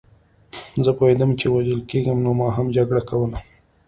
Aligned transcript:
زه 0.85 0.91
پوهېدم 0.97 1.31
چې 1.39 1.45
وژل 1.55 1.81
کېږم 1.89 2.17
نو 2.25 2.31
ما 2.39 2.47
هم 2.57 2.67
جګړه 2.77 3.01
کوله 3.09 3.37